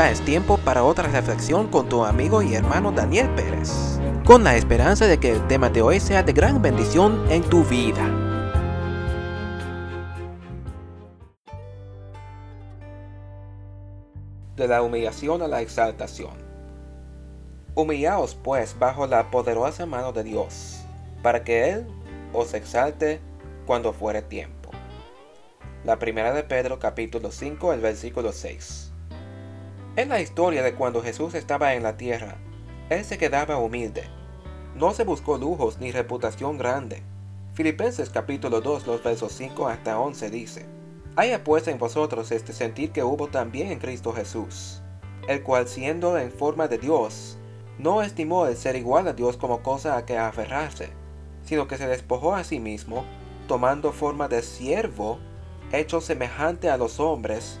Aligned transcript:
Ya 0.00 0.10
es 0.10 0.22
tiempo 0.22 0.56
para 0.56 0.82
otra 0.82 1.08
reflexión 1.08 1.68
con 1.68 1.90
tu 1.90 2.06
amigo 2.06 2.40
y 2.40 2.54
hermano 2.54 2.90
Daniel 2.90 3.28
Pérez, 3.34 4.00
con 4.24 4.42
la 4.42 4.56
esperanza 4.56 5.06
de 5.06 5.20
que 5.20 5.30
el 5.30 5.46
tema 5.46 5.68
de 5.68 5.82
hoy 5.82 6.00
sea 6.00 6.22
de 6.22 6.32
gran 6.32 6.62
bendición 6.62 7.30
en 7.30 7.42
tu 7.42 7.64
vida. 7.64 8.08
De 14.56 14.66
la 14.66 14.80
humillación 14.80 15.42
a 15.42 15.48
la 15.48 15.60
exaltación. 15.60 16.32
Humillaos 17.74 18.34
pues 18.34 18.78
bajo 18.78 19.06
la 19.06 19.30
poderosa 19.30 19.84
mano 19.84 20.14
de 20.14 20.24
Dios, 20.24 20.80
para 21.22 21.44
que 21.44 21.72
Él 21.72 21.86
os 22.32 22.54
exalte 22.54 23.20
cuando 23.66 23.92
fuere 23.92 24.22
tiempo. 24.22 24.70
La 25.84 25.98
primera 25.98 26.32
de 26.32 26.42
Pedro 26.42 26.78
capítulo 26.78 27.30
5, 27.30 27.74
el 27.74 27.80
versículo 27.80 28.32
6. 28.32 28.89
En 29.96 30.08
la 30.08 30.20
historia 30.20 30.62
de 30.62 30.74
cuando 30.74 31.02
Jesús 31.02 31.34
estaba 31.34 31.74
en 31.74 31.82
la 31.82 31.96
tierra, 31.96 32.36
Él 32.90 33.04
se 33.04 33.18
quedaba 33.18 33.58
humilde. 33.58 34.04
No 34.76 34.94
se 34.94 35.02
buscó 35.02 35.36
lujos 35.36 35.78
ni 35.80 35.90
reputación 35.90 36.58
grande. 36.58 37.02
Filipenses 37.54 38.08
capítulo 38.08 38.60
2, 38.60 38.86
los 38.86 39.02
versos 39.02 39.32
5 39.32 39.66
hasta 39.66 39.98
11 39.98 40.30
dice, 40.30 40.66
Haya 41.16 41.42
pues 41.42 41.66
en 41.66 41.78
vosotros 41.78 42.30
este 42.30 42.52
sentir 42.52 42.92
que 42.92 43.02
hubo 43.02 43.26
también 43.26 43.66
en 43.66 43.80
Cristo 43.80 44.12
Jesús, 44.12 44.80
el 45.26 45.42
cual 45.42 45.66
siendo 45.66 46.16
en 46.18 46.30
forma 46.30 46.68
de 46.68 46.78
Dios, 46.78 47.36
no 47.76 48.00
estimó 48.02 48.46
el 48.46 48.56
ser 48.56 48.76
igual 48.76 49.08
a 49.08 49.12
Dios 49.12 49.36
como 49.36 49.60
cosa 49.60 49.96
a 49.96 50.06
que 50.06 50.16
aferrarse, 50.16 50.90
sino 51.42 51.66
que 51.66 51.76
se 51.76 51.88
despojó 51.88 52.36
a 52.36 52.44
sí 52.44 52.60
mismo, 52.60 53.04
tomando 53.48 53.90
forma 53.90 54.28
de 54.28 54.42
siervo, 54.42 55.18
hecho 55.72 56.00
semejante 56.00 56.70
a 56.70 56.76
los 56.76 57.00
hombres, 57.00 57.60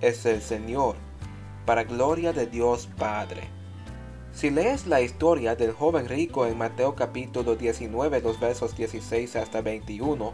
es 0.00 0.24
el 0.26 0.40
Señor, 0.40 0.94
para 1.66 1.82
gloria 1.82 2.32
de 2.32 2.46
Dios 2.46 2.88
Padre. 2.96 3.42
Si 4.32 4.50
lees 4.50 4.86
la 4.86 5.00
historia 5.00 5.56
del 5.56 5.72
joven 5.72 6.08
rico 6.08 6.46
en 6.46 6.56
Mateo 6.56 6.94
capítulo 6.94 7.56
19, 7.56 8.20
los 8.20 8.38
versos 8.38 8.76
16 8.76 9.34
hasta 9.34 9.60
21, 9.60 10.32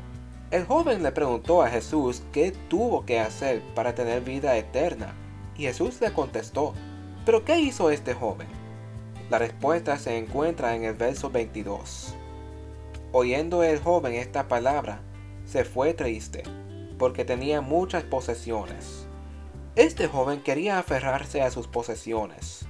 el 0.50 0.66
joven 0.66 1.02
le 1.02 1.12
preguntó 1.12 1.62
a 1.62 1.70
Jesús 1.70 2.22
qué 2.30 2.52
tuvo 2.68 3.06
que 3.06 3.18
hacer 3.18 3.62
para 3.74 3.94
tener 3.94 4.22
vida 4.22 4.56
eterna, 4.58 5.14
y 5.56 5.62
Jesús 5.62 5.98
le 6.02 6.12
contestó, 6.12 6.74
¿pero 7.24 7.44
qué 7.44 7.58
hizo 7.58 7.90
este 7.90 8.12
joven? 8.12 8.48
La 9.30 9.38
respuesta 9.38 9.98
se 9.98 10.18
encuentra 10.18 10.76
en 10.76 10.84
el 10.84 10.94
verso 10.94 11.30
22. 11.30 12.14
Oyendo 13.12 13.62
el 13.62 13.80
joven 13.80 14.12
esta 14.12 14.46
palabra, 14.46 15.00
se 15.46 15.64
fue 15.64 15.94
triste, 15.94 16.42
porque 16.98 17.24
tenía 17.24 17.62
muchas 17.62 18.02
posesiones. 18.02 19.06
Este 19.77 20.06
joven 20.06 20.41
quería 20.41 20.78
aferrarse 20.78 21.43
a 21.43 21.50
sus 21.50 21.66
posesiones, 21.66 22.65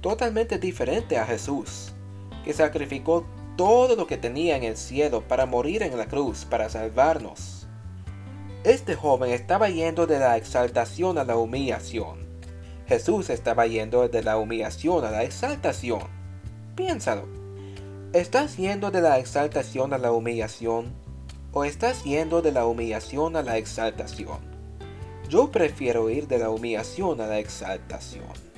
totalmente 0.00 0.58
diferente 0.58 1.16
a 1.16 1.26
Jesús, 1.26 1.92
que 2.44 2.52
sacrificó 2.52 3.24
todo 3.56 3.94
lo 3.94 4.08
que 4.08 4.16
tenía 4.16 4.56
en 4.56 4.64
el 4.64 4.76
cielo 4.76 5.22
para 5.28 5.46
morir 5.46 5.84
en 5.84 5.96
la 5.96 6.06
cruz 6.06 6.44
para 6.44 6.68
salvarnos. 6.68 7.68
Este 8.64 8.96
joven 8.96 9.30
estaba 9.30 9.68
yendo 9.68 10.08
de 10.08 10.18
la 10.18 10.36
exaltación 10.36 11.18
a 11.18 11.24
la 11.24 11.36
humillación. 11.36 12.26
Jesús 12.88 13.30
estaba 13.30 13.68
yendo 13.68 14.08
de 14.08 14.24
la 14.24 14.36
humillación 14.36 15.04
a 15.04 15.12
la 15.12 15.22
exaltación. 15.22 16.02
Piénsalo. 16.74 17.28
¿Estás 18.12 18.56
yendo 18.56 18.90
de 18.90 19.02
la 19.02 19.20
exaltación 19.20 19.92
a 19.92 19.98
la 19.98 20.10
humillación? 20.10 20.94
¿O 21.52 21.64
estás 21.64 22.02
yendo 22.02 22.42
de 22.42 22.50
la 22.50 22.66
humillación 22.66 23.36
a 23.36 23.42
la 23.44 23.56
exaltación? 23.56 24.53
Yo 25.34 25.50
prefiero 25.50 26.10
ir 26.10 26.28
de 26.28 26.38
la 26.38 26.48
humillación 26.48 27.20
a 27.20 27.26
la 27.26 27.40
exaltación. 27.40 28.53